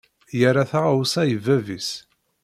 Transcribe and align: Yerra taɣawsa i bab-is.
Yerra 0.39 0.63
taɣawsa 0.71 1.21
i 1.33 1.37
bab-is. 1.45 1.89